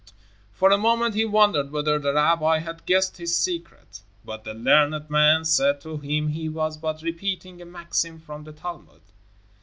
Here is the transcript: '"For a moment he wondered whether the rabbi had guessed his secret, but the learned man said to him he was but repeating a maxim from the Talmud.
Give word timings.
'"For 0.59 0.71
a 0.71 0.79
moment 0.79 1.13
he 1.13 1.25
wondered 1.25 1.69
whether 1.69 1.99
the 1.99 2.11
rabbi 2.15 2.57
had 2.57 2.87
guessed 2.87 3.17
his 3.17 3.37
secret, 3.37 4.01
but 4.25 4.43
the 4.43 4.55
learned 4.55 5.11
man 5.11 5.45
said 5.45 5.79
to 5.81 5.97
him 5.99 6.29
he 6.29 6.49
was 6.49 6.75
but 6.75 7.03
repeating 7.03 7.61
a 7.61 7.65
maxim 7.65 8.19
from 8.19 8.43
the 8.43 8.51
Talmud. 8.51 9.01